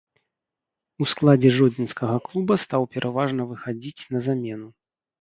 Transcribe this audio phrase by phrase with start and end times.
[1.05, 4.67] У складзе жодзінскага клуба стаў пераважна выхадзіць на замену.